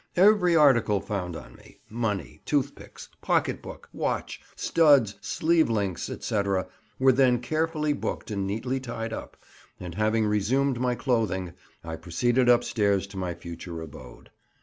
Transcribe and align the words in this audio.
Every 0.17 0.55
article 0.55 0.99
found 0.99 1.35
on 1.35 1.53
me—money, 1.57 2.41
toothpicks, 2.43 3.09
pocket 3.21 3.61
book, 3.61 3.87
watch, 3.93 4.41
studs, 4.55 5.13
sleeve 5.21 5.69
links, 5.69 6.09
&c.—were 6.21 7.11
then 7.11 7.39
carefully 7.39 7.93
booked 7.93 8.31
and 8.31 8.47
neatly 8.47 8.79
tied 8.79 9.13
up, 9.13 9.37
and 9.79 9.93
having 9.93 10.25
resumed 10.25 10.79
my 10.79 10.95
clothing, 10.95 11.53
I 11.83 11.97
proceeded 11.97 12.49
upstairs 12.49 13.05
to 13.05 13.17
my 13.17 13.35
future 13.35 13.79
abode. 13.79 14.31